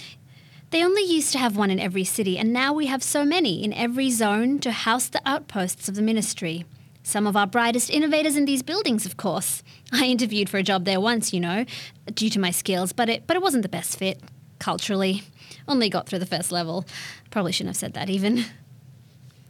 They 0.70 0.82
only 0.82 1.02
used 1.02 1.32
to 1.32 1.38
have 1.38 1.54
one 1.54 1.70
in 1.70 1.78
every 1.78 2.04
city, 2.04 2.38
and 2.38 2.50
now 2.50 2.72
we 2.72 2.86
have 2.86 3.02
so 3.02 3.26
many 3.26 3.62
in 3.62 3.74
every 3.74 4.10
zone 4.10 4.58
to 4.60 4.72
house 4.72 5.08
the 5.08 5.20
outposts 5.26 5.86
of 5.86 5.96
the 5.96 6.02
ministry. 6.02 6.64
Some 7.06 7.26
of 7.26 7.36
our 7.36 7.46
brightest 7.46 7.90
innovators 7.90 8.34
in 8.34 8.46
these 8.46 8.62
buildings, 8.62 9.04
of 9.04 9.18
course. 9.18 9.62
I 9.92 10.06
interviewed 10.06 10.48
for 10.48 10.56
a 10.56 10.62
job 10.62 10.86
there 10.86 11.00
once, 11.00 11.34
you 11.34 11.38
know, 11.38 11.66
due 12.12 12.30
to 12.30 12.40
my 12.40 12.50
skills, 12.50 12.92
but 12.92 13.08
it 13.08 13.26
but 13.26 13.36
it 13.36 13.42
wasn't 13.42 13.62
the 13.62 13.68
best 13.68 13.98
fit 13.98 14.20
culturally. 14.58 15.22
Only 15.68 15.90
got 15.90 16.08
through 16.08 16.20
the 16.20 16.26
first 16.26 16.50
level. 16.50 16.86
Probably 17.30 17.52
shouldn't 17.52 17.76
have 17.76 17.80
said 17.80 17.92
that 17.92 18.08
even. 18.08 18.46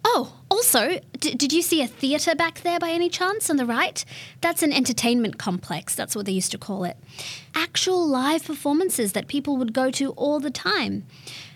Oh, 0.04 0.36
also, 0.50 1.00
d- 1.18 1.34
did 1.34 1.52
you 1.52 1.62
see 1.62 1.80
a 1.80 1.86
theatre 1.86 2.34
back 2.34 2.60
there 2.60 2.78
by 2.78 2.90
any 2.90 3.08
chance 3.08 3.48
on 3.48 3.56
the 3.56 3.64
right? 3.64 4.04
That's 4.42 4.62
an 4.62 4.72
entertainment 4.72 5.38
complex, 5.38 5.94
that's 5.94 6.14
what 6.14 6.26
they 6.26 6.32
used 6.32 6.50
to 6.52 6.58
call 6.58 6.84
it. 6.84 6.98
Actual 7.54 8.06
live 8.06 8.44
performances 8.44 9.12
that 9.12 9.28
people 9.28 9.56
would 9.56 9.72
go 9.72 9.90
to 9.92 10.10
all 10.10 10.40
the 10.40 10.50
time. 10.50 11.06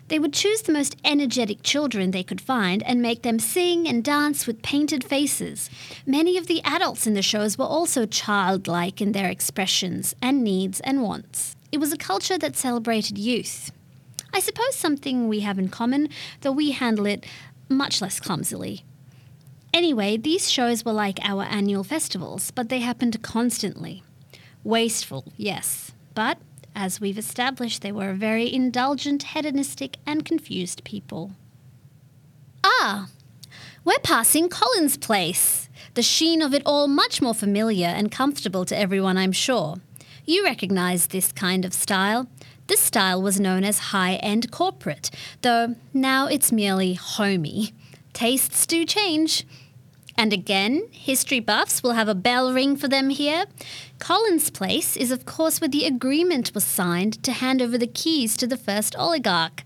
They 0.09 0.19
would 0.19 0.33
choose 0.33 0.63
the 0.63 0.73
most 0.73 0.97
energetic 1.05 1.63
children 1.63 2.11
they 2.11 2.23
could 2.23 2.41
find 2.41 2.83
and 2.83 3.03
make 3.03 3.23
them 3.23 3.39
sing 3.39 3.87
and 3.87 4.03
dance 4.03 4.47
with 4.47 4.63
painted 4.63 5.05
faces. 5.05 5.69
Many 6.07 6.39
of 6.39 6.47
the 6.47 6.63
adults 6.65 7.07
in 7.07 7.15
the 7.15 7.23
shows 7.23 7.59
were 7.59 7.67
also 7.67 8.07
childlike 8.07 9.01
in 9.03 9.13
their 9.13 9.29
expressions 9.29 10.15
and 10.23 10.43
needs 10.43 10.81
and 10.81 11.03
wants. 11.03 11.57
It 11.71 11.79
was 11.79 11.93
a 11.93 11.99
culture 11.99 12.39
that 12.39 12.57
celebrated 12.57 13.19
youth. 13.19 13.71
I 14.33 14.41
suppose 14.41 14.75
something 14.75 15.29
we 15.29 15.41
have 15.41 15.59
in 15.59 15.69
common, 15.69 16.09
though 16.41 16.53
we 16.53 16.71
handle 16.71 17.07
it 17.07 17.27
much 17.69 18.01
less 18.01 18.19
clumsily. 18.19 18.85
Anyway, 19.75 20.17
these 20.17 20.51
shows 20.51 20.85
were 20.85 20.93
like 20.93 21.19
our 21.23 21.43
annual 21.45 21.85
festivals, 21.85 22.51
but 22.51 22.71
they 22.71 22.81
happened 22.81 23.23
constantly. 23.23 24.03
Wasteful, 24.65 25.33
yes, 25.37 25.93
but 26.15 26.39
as 26.79 27.01
we've 27.01 27.19
established, 27.19 27.83
they 27.83 27.91
were 27.91 28.11
a 28.11 28.15
very 28.15 28.51
indulgent, 28.55 29.25
hedonistic, 29.35 29.97
and 30.07 30.25
confused 30.25 30.85
people. 30.85 31.33
Ah, 32.63 33.09
we're 33.85 33.99
passing 34.05 34.49
Collins 34.49 34.97
Place. 34.97 35.69
The 35.95 36.05
sheen 36.05 36.41
of 36.41 36.55
it 36.55 36.63
all 36.65 36.87
much 36.87 37.21
more 37.21 37.35
familiar 37.35 37.89
and 37.89 38.13
comfortable 38.13 38.65
to 38.65 38.79
everyone, 38.79 39.19
I'm 39.19 39.33
sure. 39.33 39.79
You 40.25 40.45
recognize 40.45 41.09
this 41.09 41.33
kind 41.33 41.65
of 41.65 41.75
style. 41.75 42.29
This 42.69 42.81
style 42.81 43.21
was 43.21 43.41
known 43.41 43.65
as 43.65 43.91
high 43.91 44.15
end 44.15 44.53
corporate, 44.53 45.11
though 45.43 45.75
now 45.93 46.29
it's 46.29 46.53
merely 46.53 46.95
homey. 46.95 47.73
Tastes 48.13 48.67
do 48.67 48.85
change. 48.85 49.45
And 50.19 50.33
again, 50.33 50.89
history 50.91 51.39
buffs 51.39 51.81
will 51.81 51.93
have 51.93 52.09
a 52.09 52.15
bell 52.15 52.53
ring 52.53 52.77
for 52.77 52.89
them 52.89 53.11
here. 53.11 53.45
Collins 54.01 54.51
Place 54.51 54.97
is, 54.97 55.13
of 55.13 55.25
course, 55.25 55.61
where 55.61 55.69
the 55.69 55.85
agreement 55.85 56.51
was 56.57 56.65
signed 56.65 57.23
to 57.23 57.31
hand 57.31 57.63
over 57.63 57.79
the 57.79 57.87
keys 57.87 58.37
to 58.39 58.47
the 58.49 58.57
first 58.57 58.97
oligarch. 58.99 59.63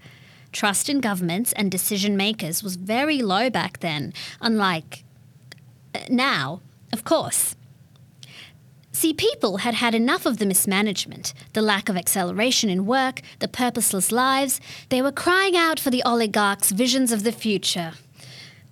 Trust 0.53 0.91
in 0.91 1.01
governments 1.01 1.55
and 1.55 1.71
decision 1.71 2.19
makers 2.19 2.63
was 2.63 2.77
very 2.77 3.23
low 3.23 3.49
back 3.49 3.81
then, 3.81 4.13
unlike 4.43 5.05
uh, 5.95 6.01
now, 6.11 6.61
of 6.93 7.03
course. 7.03 7.57
See, 8.93 9.15
people 9.15 9.57
had 9.59 9.73
had 9.73 9.95
enough 9.95 10.27
of 10.27 10.37
the 10.37 10.45
mismanagement, 10.45 11.33
the 11.55 11.63
lack 11.63 11.89
of 11.89 11.97
acceleration 11.97 12.69
in 12.69 12.85
work, 12.85 13.23
the 13.39 13.49
purposeless 13.49 14.13
lives. 14.13 14.61
They 14.91 15.01
were 15.01 15.13
crying 15.13 15.57
out 15.57 15.81
for 15.81 15.89
the 15.89 16.03
oligarchs' 16.05 16.73
visions 16.73 17.11
of 17.11 17.23
the 17.23 17.33
future. 17.33 17.95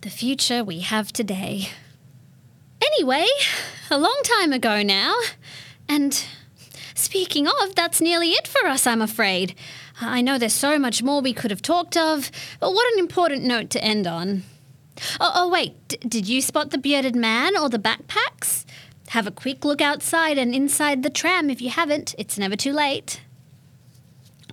The 0.02 0.10
future 0.10 0.64
we 0.64 0.80
have 0.80 1.12
today. 1.12 1.68
Anyway, 2.82 3.26
a 3.90 3.98
long 3.98 4.18
time 4.24 4.52
ago 4.52 4.82
now. 4.82 5.14
And 5.88 6.24
speaking 6.94 7.46
of, 7.46 7.74
that's 7.74 8.00
nearly 8.00 8.30
it 8.30 8.48
for 8.48 8.66
us, 8.66 8.86
I'm 8.86 9.02
afraid. 9.02 9.54
I 10.00 10.22
know 10.22 10.38
there's 10.38 10.54
so 10.54 10.78
much 10.78 11.02
more 11.02 11.20
we 11.20 11.34
could 11.34 11.50
have 11.50 11.60
talked 11.60 11.96
of, 11.96 12.30
but 12.60 12.72
what 12.72 12.92
an 12.94 12.98
important 12.98 13.44
note 13.44 13.68
to 13.70 13.84
end 13.84 14.06
on. 14.06 14.44
Oh, 15.20 15.32
oh 15.34 15.48
wait, 15.48 15.88
D- 15.88 15.98
did 16.08 16.28
you 16.28 16.40
spot 16.40 16.70
the 16.70 16.78
bearded 16.78 17.14
man 17.14 17.56
or 17.56 17.68
the 17.68 17.78
backpacks? 17.78 18.64
have 19.10 19.26
a 19.26 19.32
quick 19.32 19.64
look 19.64 19.80
outside 19.80 20.38
and 20.38 20.54
inside 20.54 21.02
the 21.02 21.10
tram 21.10 21.50
if 21.50 21.60
you 21.60 21.68
haven't. 21.68 22.14
It's 22.16 22.38
never 22.38 22.54
too 22.54 22.72
late. 22.72 23.20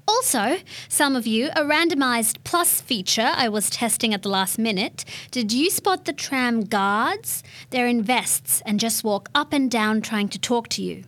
Also, 0.08 0.58
some 0.88 1.18
of 1.18 1.28
you, 1.28 1.50
a 1.50 1.62
randomized 1.62 2.38
plus 2.46 2.80
feature 2.80 3.32
I 3.36 3.50
was 3.50 3.70
testing 3.70 4.14
at 4.14 4.24
the 4.24 4.30
last 4.30 4.58
minute. 4.58 5.04
Did 5.32 5.52
you 5.52 5.70
spot 5.70 6.06
the 6.06 6.14
tram 6.14 6.62
guards? 6.62 7.44
They're 7.72 7.88
in 7.88 8.02
vests 8.02 8.62
and 8.66 8.80
just 8.80 9.04
walk 9.04 9.30
up 9.36 9.52
and 9.52 9.70
down 9.70 10.02
trying 10.02 10.30
to 10.30 10.40
talk 10.40 10.70
to 10.70 10.82
you. 10.82 11.04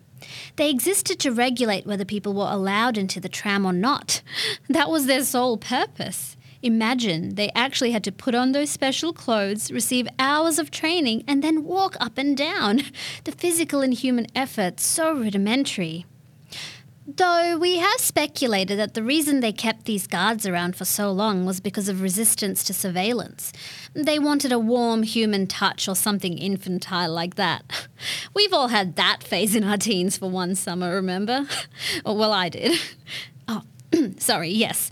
They 0.58 0.70
existed 0.70 1.18
to 1.20 1.32
regulate 1.32 1.86
whether 1.86 2.04
people 2.04 2.34
were 2.34 2.52
allowed 2.52 2.98
into 2.98 3.22
the 3.22 3.30
tram 3.30 3.66
or 3.66 3.74
not. 3.74 4.22
That 4.70 4.90
was 4.90 5.06
their 5.06 5.24
sole 5.24 5.58
purpose. 5.58 6.36
Imagine 6.62 7.36
they 7.36 7.52
actually 7.56 7.92
had 7.92 8.04
to 8.04 8.12
put 8.12 8.36
on 8.36 8.52
those 8.52 8.70
special 8.70 9.14
clothes, 9.14 9.72
receive 9.72 10.10
hours 10.20 10.60
of 10.60 10.72
training, 10.72 11.24
and 11.26 11.42
then 11.42 11.64
walk 11.64 11.96
up 12.02 12.18
and 12.18 12.36
down. 12.36 12.82
The 13.24 13.32
physical 13.32 13.82
and 13.82 13.94
human 13.94 14.28
effort 14.36 14.82
so 14.82 15.14
rudimentary. 15.14 16.06
Though 17.16 17.58
we 17.58 17.78
have 17.78 18.00
speculated 18.00 18.78
that 18.78 18.94
the 18.94 19.02
reason 19.02 19.40
they 19.40 19.52
kept 19.52 19.86
these 19.86 20.06
guards 20.06 20.46
around 20.46 20.76
for 20.76 20.86
so 20.86 21.12
long 21.12 21.44
was 21.44 21.60
because 21.60 21.90
of 21.90 22.02
resistance 22.02 22.64
to 22.66 22.74
surveillance. 22.74 23.52
They 23.94 24.20
wanted 24.20 24.52
a 24.52 24.60
warm 24.60 25.02
human 25.02 25.48
touch 25.48 25.88
or 25.88 25.96
something 25.96 26.38
infantile 26.38 27.12
like 27.12 27.34
that. 27.36 27.88
We've 28.36 28.54
all 28.54 28.68
had 28.68 28.96
that 28.98 29.24
phase 29.24 29.56
in 29.56 29.64
our 29.64 29.78
teens 29.78 30.18
for 30.18 30.30
one 30.30 30.54
summer, 30.54 30.94
remember? 30.94 31.48
well, 32.06 32.34
I 32.34 32.50
did. 32.50 32.80
Oh, 33.52 33.64
sorry, 34.20 34.50
yes 34.50 34.92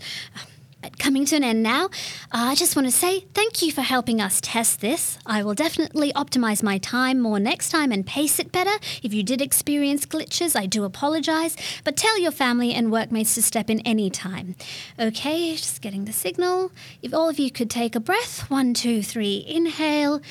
coming 0.98 1.24
to 1.26 1.36
an 1.36 1.44
end 1.44 1.62
now. 1.62 1.86
Uh, 2.32 2.50
I 2.50 2.54
just 2.54 2.76
want 2.76 2.86
to 2.86 2.92
say 2.92 3.20
thank 3.34 3.62
you 3.62 3.72
for 3.72 3.82
helping 3.82 4.20
us 4.20 4.40
test 4.40 4.80
this. 4.80 5.18
I 5.26 5.42
will 5.42 5.54
definitely 5.54 6.12
optimize 6.12 6.62
my 6.62 6.78
time 6.78 7.20
more 7.20 7.40
next 7.40 7.70
time 7.70 7.92
and 7.92 8.06
pace 8.06 8.38
it 8.38 8.52
better. 8.52 8.72
If 9.02 9.12
you 9.12 9.22
did 9.22 9.42
experience 9.42 10.06
glitches, 10.06 10.54
I 10.54 10.66
do 10.66 10.84
apologize, 10.84 11.56
but 11.84 11.96
tell 11.96 12.18
your 12.18 12.30
family 12.30 12.72
and 12.72 12.92
workmates 12.92 13.34
to 13.34 13.42
step 13.42 13.68
in 13.68 13.80
any 13.80 14.10
time. 14.10 14.54
Okay, 14.98 15.54
just 15.56 15.82
getting 15.82 16.04
the 16.04 16.12
signal. 16.12 16.72
If 17.02 17.12
all 17.12 17.28
of 17.28 17.38
you 17.38 17.50
could 17.50 17.70
take 17.70 17.94
a 17.94 18.00
breath 18.00 18.50
one, 18.50 18.74
two, 18.74 19.02
three, 19.02 19.44
inhale, 19.46 20.22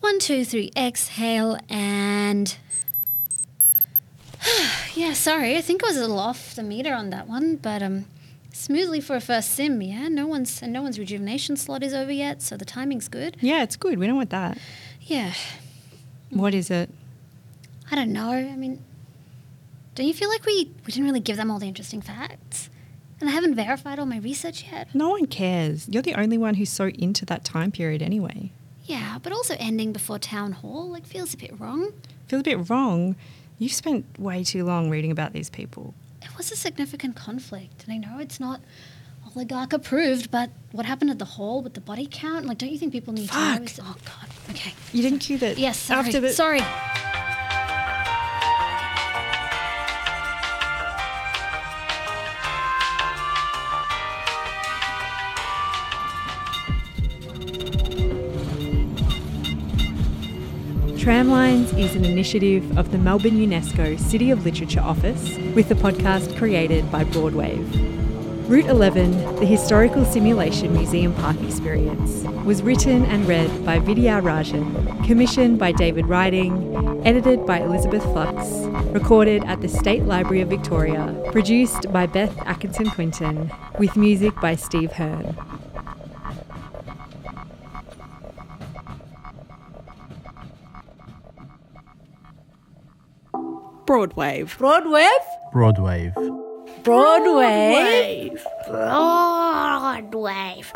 one, 0.00 0.18
two, 0.18 0.44
three, 0.44 0.70
exhale, 0.76 1.58
and. 1.68 2.56
yeah, 4.94 5.12
sorry, 5.12 5.56
I 5.56 5.60
think 5.60 5.82
I 5.82 5.88
was 5.88 5.96
a 5.96 6.00
little 6.00 6.18
off 6.18 6.54
the 6.54 6.62
meter 6.62 6.94
on 6.94 7.10
that 7.10 7.28
one, 7.28 7.56
but 7.56 7.82
um, 7.82 8.06
smoothly 8.52 9.00
for 9.00 9.16
a 9.16 9.20
first 9.20 9.50
sim. 9.50 9.80
Yeah, 9.82 10.08
no 10.08 10.26
one's 10.26 10.62
and 10.62 10.72
no 10.72 10.82
one's 10.82 10.98
rejuvenation 10.98 11.56
slot 11.56 11.82
is 11.82 11.94
over 11.94 12.12
yet, 12.12 12.42
so 12.42 12.56
the 12.56 12.64
timing's 12.64 13.08
good. 13.08 13.36
Yeah, 13.40 13.62
it's 13.62 13.76
good. 13.76 13.98
We 13.98 14.06
don't 14.06 14.16
want 14.16 14.30
that. 14.30 14.58
Yeah. 15.02 15.32
What 16.30 16.54
is 16.54 16.70
it? 16.70 16.90
I 17.90 17.94
don't 17.94 18.12
know. 18.12 18.30
I 18.30 18.56
mean, 18.56 18.82
don't 19.94 20.06
you 20.06 20.14
feel 20.14 20.28
like 20.28 20.44
we 20.44 20.70
we 20.86 20.92
didn't 20.92 21.04
really 21.04 21.20
give 21.20 21.36
them 21.36 21.50
all 21.50 21.58
the 21.58 21.68
interesting 21.68 22.00
facts? 22.00 22.70
And 23.20 23.28
I 23.28 23.32
haven't 23.32 23.56
verified 23.56 23.98
all 23.98 24.06
my 24.06 24.18
research 24.18 24.66
yet. 24.70 24.94
No 24.94 25.08
one 25.08 25.26
cares. 25.26 25.88
You're 25.88 26.02
the 26.02 26.14
only 26.14 26.38
one 26.38 26.54
who's 26.54 26.70
so 26.70 26.88
into 26.88 27.24
that 27.26 27.44
time 27.44 27.72
period 27.72 28.00
anyway. 28.00 28.52
Yeah, 28.84 29.18
but 29.22 29.32
also 29.32 29.56
ending 29.58 29.92
before 29.92 30.18
town 30.18 30.52
hall 30.52 30.88
like 30.88 31.04
feels 31.04 31.34
a 31.34 31.36
bit 31.36 31.58
wrong. 31.58 31.92
Feels 32.28 32.40
a 32.40 32.44
bit 32.44 32.70
wrong. 32.70 33.16
You've 33.58 33.72
spent 33.72 34.06
way 34.18 34.44
too 34.44 34.64
long 34.64 34.88
reading 34.88 35.10
about 35.10 35.32
these 35.32 35.50
people 35.50 35.94
it 36.30 36.36
was 36.36 36.50
a 36.52 36.56
significant 36.56 37.16
conflict. 37.16 37.84
And 37.84 37.92
I 37.92 37.96
know 37.96 38.18
it's 38.18 38.38
not 38.40 38.60
oligarch 39.26 39.72
approved, 39.72 40.30
but 40.30 40.50
what 40.72 40.86
happened 40.86 41.10
at 41.10 41.18
the 41.18 41.24
hall 41.24 41.62
with 41.62 41.74
the 41.74 41.80
body 41.80 42.08
count? 42.10 42.46
Like, 42.46 42.58
don't 42.58 42.70
you 42.72 42.78
think 42.78 42.92
people 42.92 43.12
need 43.12 43.30
Fuck. 43.30 43.66
to 43.66 43.82
know? 43.82 43.88
Oh, 43.90 43.96
God. 44.04 44.28
Okay. 44.50 44.72
You 44.92 45.02
didn't 45.02 45.18
cue 45.20 45.38
that. 45.38 45.58
Yes, 45.58 45.78
sorry. 45.78 46.00
After 46.06 46.20
the- 46.20 46.32
sorry. 46.32 46.60
Tramlines 61.08 61.72
is 61.78 61.96
an 61.96 62.04
initiative 62.04 62.76
of 62.76 62.92
the 62.92 62.98
Melbourne 62.98 63.38
UNESCO 63.38 63.98
City 63.98 64.30
of 64.30 64.44
Literature 64.44 64.82
Office 64.82 65.38
with 65.54 65.70
the 65.70 65.74
podcast 65.74 66.36
created 66.36 66.92
by 66.92 67.04
Broadwave. 67.04 67.66
Route 68.46 68.66
11, 68.66 69.36
the 69.36 69.46
historical 69.46 70.04
simulation 70.04 70.74
museum 70.74 71.14
park 71.14 71.40
experience, 71.40 72.24
was 72.44 72.60
written 72.62 73.06
and 73.06 73.26
read 73.26 73.64
by 73.64 73.78
Vidya 73.78 74.20
Rajan, 74.20 75.02
commissioned 75.06 75.58
by 75.58 75.72
David 75.72 76.04
Ryding, 76.04 77.02
edited 77.06 77.46
by 77.46 77.60
Elizabeth 77.60 78.02
Flux, 78.02 78.66
recorded 78.92 79.42
at 79.44 79.62
the 79.62 79.68
State 79.70 80.02
Library 80.02 80.42
of 80.42 80.50
Victoria, 80.50 81.18
produced 81.32 81.90
by 81.90 82.04
Beth 82.04 82.36
Atkinson 82.40 82.90
Quinton, 82.90 83.50
with 83.78 83.96
music 83.96 84.38
by 84.42 84.54
Steve 84.54 84.92
Hearne. 84.92 85.57
Broadwave. 93.88 94.54
Broadwave? 94.58 95.08
Broadwave. 95.50 96.12
Broadwave. 96.82 98.44
Broadwave. 98.68 100.66